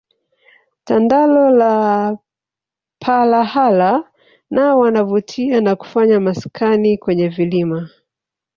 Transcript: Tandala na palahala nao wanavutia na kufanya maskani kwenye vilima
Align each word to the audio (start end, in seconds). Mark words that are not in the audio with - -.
Tandala 0.87 1.43
na 1.59 1.71
palahala 3.01 3.91
nao 4.49 4.79
wanavutia 4.79 5.61
na 5.61 5.75
kufanya 5.75 6.19
maskani 6.19 6.97
kwenye 6.97 7.27
vilima 7.27 7.89